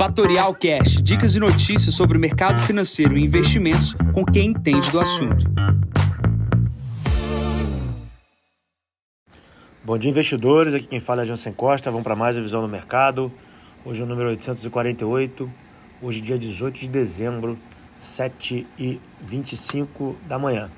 [0.00, 4.98] Fatorial Cash, dicas e notícias sobre o mercado financeiro e investimentos com quem entende do
[4.98, 5.44] assunto.
[9.84, 10.72] Bom dia, investidores.
[10.72, 11.90] Aqui quem fala é Jansen Costa.
[11.90, 13.30] Vamos para mais a visão do mercado.
[13.84, 15.50] Hoje é o número 848.
[16.00, 17.58] Hoje, dia 18 de dezembro,
[18.00, 20.70] 7 e 25 da manhã.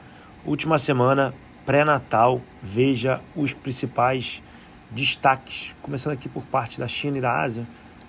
[0.45, 1.33] Última semana
[1.65, 2.43] pré-natal.
[2.61, 4.43] Veja os principais
[4.91, 5.77] destaques.
[5.81, 7.65] Começando aqui por parte da China e da Ásia.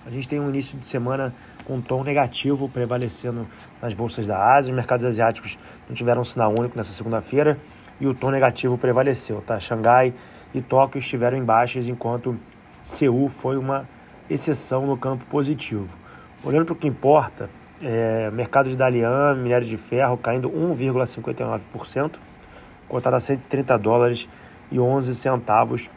[0.06, 3.46] A gente tem um início de semana com um tom negativo prevalecendo
[3.80, 4.70] nas bolsas da Ásia.
[4.70, 5.58] Os mercados asiáticos
[5.88, 7.58] não tiveram um sinal único nessa segunda-feira
[7.98, 9.40] e o tom negativo prevaleceu.
[9.40, 9.58] Tá?
[9.58, 10.12] Xangai
[10.52, 12.38] e Tóquio estiveram em baixas, enquanto
[12.82, 13.88] Seul foi uma
[14.28, 15.96] exceção no campo positivo.
[16.42, 17.48] Olhando para o que importa,
[17.82, 22.16] é, mercado de Dalian, minério de ferro caindo 1,59%,
[22.86, 24.28] cotado a 130 dólares
[24.70, 25.90] e 11 centavos,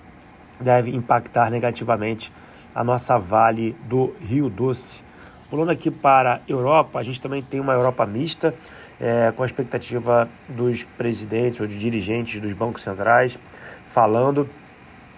[0.62, 2.31] deve impactar negativamente
[2.77, 5.02] a nossa Vale do Rio Doce.
[5.49, 8.54] Pulando aqui para a Europa, a gente também tem uma Europa mista,
[9.01, 13.40] é, com a expectativa dos presidentes ou de dirigentes dos bancos centrais
[13.88, 14.48] falando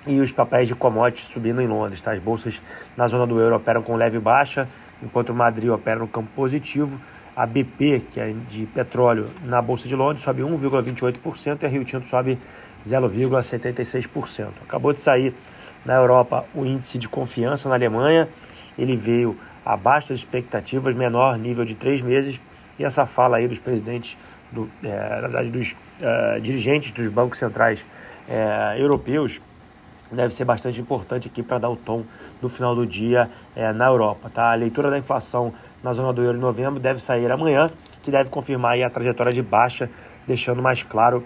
[0.08, 2.02] e os papéis de commodities subindo em Londres.
[2.02, 2.14] Tá?
[2.14, 2.62] As bolsas
[2.96, 4.66] na zona do euro operam com leve baixa,
[5.04, 6.98] enquanto o Madrid opera no campo positivo.
[7.36, 11.84] A BP, que é de petróleo, na Bolsa de Londres sobe 1,28% e a Rio
[11.84, 12.40] Tinto sobe
[12.86, 14.48] 0,76%.
[14.66, 15.34] Acabou de sair
[15.86, 18.28] na Europa o índice de confiança na Alemanha,
[18.78, 22.40] ele veio abaixo das expectativas, menor nível de três meses,
[22.78, 24.18] e essa fala aí dos presidentes,
[24.52, 27.86] do, é, na verdade dos é, dirigentes dos bancos centrais
[28.28, 29.42] é, europeus,
[30.12, 32.04] deve ser bastante importante aqui para dar o tom
[32.42, 33.30] no final do dia
[33.76, 34.28] na Europa.
[34.34, 34.52] Tá?
[34.52, 37.70] A leitura da inflação na zona do euro em novembro deve sair amanhã,
[38.02, 39.88] que deve confirmar a trajetória de baixa,
[40.26, 41.24] deixando mais claro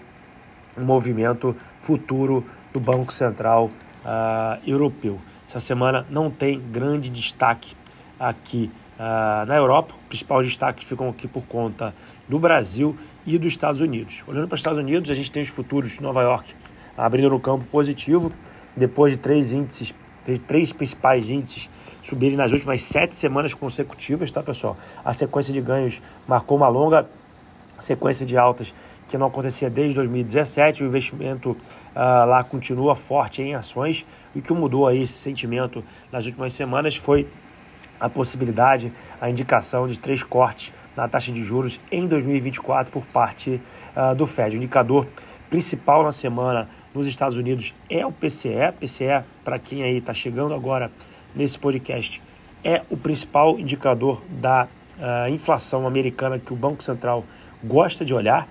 [0.76, 3.70] o movimento futuro do Banco Central
[4.04, 5.20] uh, Europeu.
[5.48, 7.74] Essa semana não tem grande destaque
[8.18, 9.94] aqui uh, na Europa.
[10.08, 11.94] Principais destaques ficam aqui por conta
[12.28, 12.96] do Brasil
[13.26, 14.22] e dos Estados Unidos.
[14.26, 16.54] Olhando para os Estados Unidos, a gente tem os futuros de Nova York
[16.96, 18.32] abrindo no campo positivo,
[18.76, 19.94] depois de três índices,
[20.46, 21.68] três principais índices
[22.02, 24.76] subirem nas últimas sete semanas consecutivas, tá pessoal?
[25.04, 27.08] A sequência de ganhos marcou uma longa
[27.78, 28.74] sequência de altas
[29.08, 30.84] que não acontecia desde 2017.
[30.84, 31.56] O investimento
[31.94, 34.04] uh, lá continua forte em ações.
[34.34, 37.26] E o que mudou aí esse sentimento nas últimas semanas foi
[38.00, 43.60] a possibilidade, a indicação de três cortes na taxa de juros em 2024 por parte
[43.96, 44.54] uh, do Fed.
[44.54, 45.06] O indicador
[45.48, 48.72] principal na semana nos Estados Unidos é o PCE.
[48.78, 50.90] PCE, para quem aí está chegando agora
[51.34, 52.22] nesse podcast,
[52.62, 54.68] é o principal indicador da
[54.98, 57.24] uh, inflação americana que o Banco Central
[57.62, 58.48] gosta de olhar.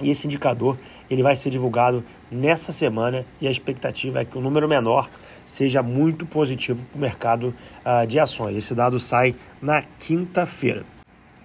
[0.00, 0.76] E esse indicador
[1.12, 5.08] ele vai ser divulgado nessa semana e a expectativa é que o número menor
[5.44, 8.56] seja muito positivo para o mercado uh, de ações.
[8.56, 10.84] Esse dado sai na quinta-feira.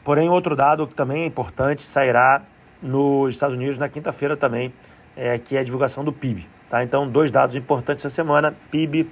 [0.03, 2.41] Porém, outro dado que também é importante sairá
[2.81, 4.72] nos Estados Unidos na quinta-feira também,
[5.16, 6.47] é, que é a divulgação do PIB.
[6.69, 6.83] Tá?
[6.83, 9.09] Então, dois dados importantes essa semana: PIB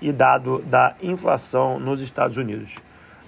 [0.00, 2.76] e dado da inflação nos Estados Unidos.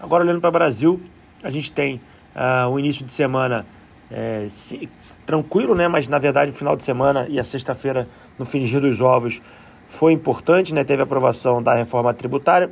[0.00, 1.00] Agora, olhando para o Brasil,
[1.42, 2.00] a gente tem
[2.34, 3.66] uh, o início de semana
[4.12, 4.88] é, se,
[5.24, 5.88] tranquilo, né?
[5.88, 8.06] mas na verdade o final de semana e a sexta-feira,
[8.38, 9.40] no fingir dos ovos,
[9.86, 10.84] foi importante, né?
[10.84, 12.70] teve a aprovação da reforma tributária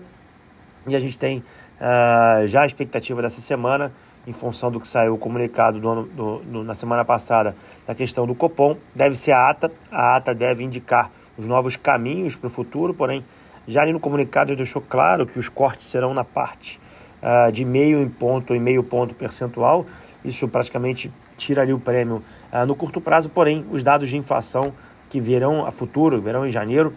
[0.87, 3.93] e a gente tem uh, já a expectativa dessa semana
[4.27, 7.95] em função do que saiu o comunicado do ano, do, do, na semana passada da
[7.95, 9.71] questão do Copom, deve ser a ata.
[9.91, 13.25] A ata deve indicar os novos caminhos para o futuro, porém,
[13.67, 16.79] já ali no comunicado deixou claro que os cortes serão na parte
[17.23, 19.87] uh, de meio em ponto e meio ponto percentual.
[20.23, 24.73] Isso praticamente tira ali o prêmio uh, no curto prazo, porém, os dados de inflação
[25.09, 26.93] que virão a futuro, verão em janeiro,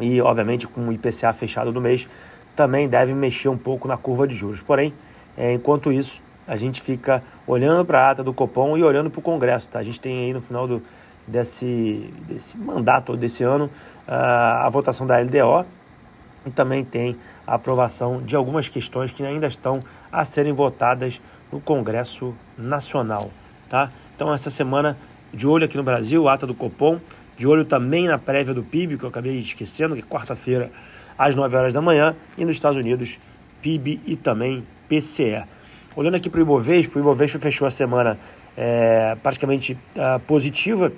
[0.00, 2.08] e obviamente com o IPCA fechado do mês,
[2.56, 4.60] também devem mexer um pouco na curva de juros.
[4.62, 4.92] Porém,
[5.36, 9.20] é, enquanto isso, a gente fica olhando para a ata do Copom e olhando para
[9.20, 9.70] o Congresso.
[9.70, 9.78] Tá?
[9.78, 10.82] A gente tem aí no final do,
[11.26, 14.10] desse, desse mandato, desse ano, uh,
[14.64, 15.66] a votação da LDO
[16.46, 19.80] e também tem a aprovação de algumas questões que ainda estão
[20.10, 21.20] a serem votadas
[21.52, 23.30] no Congresso Nacional.
[23.68, 23.90] Tá?
[24.14, 24.96] Então, essa semana,
[25.32, 26.98] de olho aqui no Brasil, ata do Copom,
[27.36, 30.70] de olho também na prévia do PIB, que eu acabei esquecendo, que é quarta-feira,
[31.16, 33.18] às 9 horas da manhã, e nos Estados Unidos,
[33.62, 35.44] PIB e também PCE.
[35.94, 38.18] Olhando aqui para o Ibovespa, o Ibovespa fechou a semana
[38.56, 40.92] é, praticamente uh, positiva,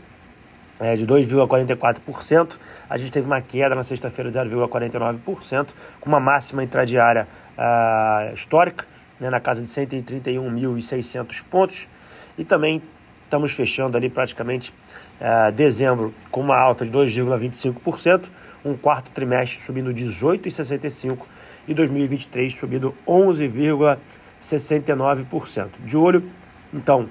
[0.81, 2.57] é, de 2,44%.
[2.89, 5.69] A gente teve uma queda na sexta-feira de 0,49%,
[6.01, 7.29] com uma máxima intradiária
[7.59, 8.87] uh, histórica,
[9.21, 11.87] né, na casa de 131.600 pontos.
[12.41, 12.83] E também
[13.25, 14.73] estamos fechando ali praticamente
[15.21, 18.31] uh, dezembro com uma alta de 2,25%,
[18.65, 21.19] um quarto trimestre subindo 18,65%
[21.69, 25.69] e 2023 subindo 11,69%.
[25.85, 26.25] De olho,
[26.73, 27.07] então,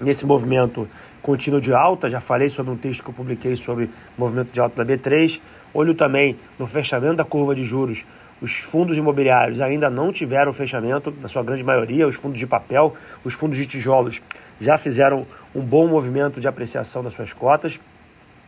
[0.00, 0.88] nesse movimento
[1.20, 4.84] contínuo de alta, já falei sobre um texto que eu publiquei sobre movimento de alta
[4.84, 5.40] da B3.
[5.74, 8.06] Olho também no fechamento da curva de juros.
[8.42, 12.92] Os fundos imobiliários ainda não tiveram fechamento, na sua grande maioria, os fundos de papel,
[13.22, 14.20] os fundos de tijolos
[14.60, 15.24] já fizeram
[15.54, 17.78] um bom movimento de apreciação das suas cotas.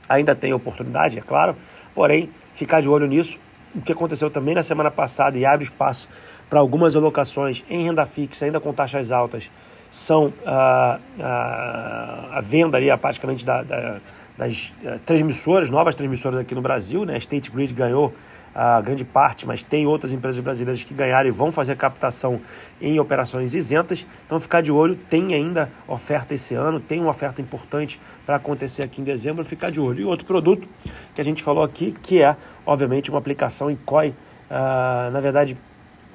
[0.09, 1.55] Ainda tem oportunidade, é claro,
[1.95, 3.39] porém, ficar de olho nisso.
[3.73, 6.09] O que aconteceu também na semana passada e abre espaço
[6.51, 9.49] para algumas alocações em renda fixa, ainda com taxas altas,
[9.93, 14.01] são a, a, a venda ali, a, praticamente da, da,
[14.37, 17.05] das eh, transmissoras, novas transmissoras aqui no Brasil.
[17.05, 17.15] Né?
[17.15, 18.13] A State Grid ganhou
[18.55, 22.41] a grande parte, mas tem outras empresas brasileiras que ganharam e vão fazer captação
[22.81, 24.07] em operações isentas.
[24.25, 24.97] Então, ficar de olho.
[25.11, 29.45] Tem ainda oferta esse ano, tem uma oferta importante para acontecer aqui em dezembro.
[29.45, 30.01] Ficar de olho.
[30.01, 30.69] E outro produto
[31.15, 34.11] que a gente falou aqui, que é, obviamente, uma aplicação em COI.
[34.11, 35.57] Uh, na verdade,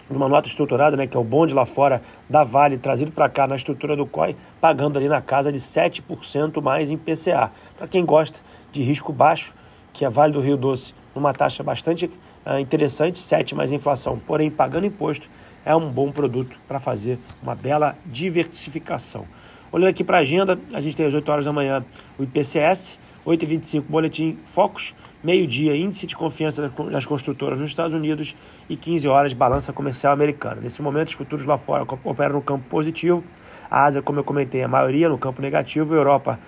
[0.10, 3.48] numa nota estruturada, né, que é o bonde lá fora da Vale, trazido para cá
[3.48, 7.52] na estrutura do COI, pagando ali na casa de 7% mais em PCA.
[7.78, 8.40] Para quem gosta
[8.72, 9.54] de risco baixo,
[9.92, 12.06] que é Vale do Rio Doce, numa taxa bastante
[12.46, 15.30] uh, interessante, 7 mais inflação, porém pagando imposto,
[15.66, 19.26] é um bom produto para fazer uma bela diversificação.
[19.72, 21.86] Olhando aqui para a agenda, a gente tem às 8 horas da manhã
[22.18, 28.36] o IPCS, 8h25 Boletim Focus, meio-dia índice de confiança das construtoras nos Estados Unidos
[28.70, 30.62] e 15 horas balança comercial americana.
[30.62, 33.24] Nesse momento, os futuros lá fora operam no campo positivo,
[33.70, 36.40] a Ásia, como eu comentei, a maioria no campo negativo, a Europa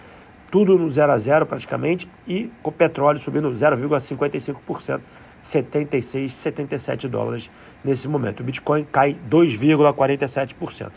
[0.52, 5.00] tudo no 0 a 0 praticamente e com o petróleo subindo 0,55%,
[5.42, 7.50] 76, 77 dólares
[7.84, 8.42] nesse momento.
[8.42, 10.92] O Bitcoin cai 2,47%.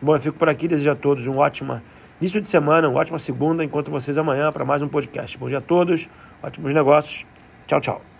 [0.00, 1.80] Bom, eu fico por aqui, desejo a todos um ótimo
[2.20, 5.36] início de semana, uma ótima segunda, encontro vocês amanhã para mais um podcast.
[5.38, 6.08] Bom dia a todos,
[6.42, 7.26] ótimos negócios.
[7.66, 8.19] Tchau, tchau.